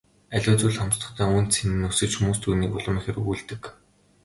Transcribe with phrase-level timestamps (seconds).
[0.35, 3.61] Аливаа зүйл хомсдохдоо үнэ цэн нь өсөж хүмүүс түүнийг улам ихээр үгүйлдэг.